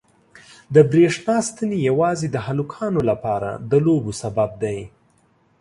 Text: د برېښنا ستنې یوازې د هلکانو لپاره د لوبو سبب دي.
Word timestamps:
د 0.75 0.77
برېښنا 0.91 1.37
ستنې 1.49 1.77
یوازې 1.89 2.27
د 2.31 2.37
هلکانو 2.47 2.99
لپاره 3.09 3.49
د 3.69 3.71
لوبو 3.85 4.11
سبب 4.21 4.49
دي. 4.63 4.79